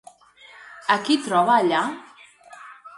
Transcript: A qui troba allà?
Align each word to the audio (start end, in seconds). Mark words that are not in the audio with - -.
A 0.95 0.97
qui 1.05 1.19
troba 1.29 1.57
allà? 1.61 1.85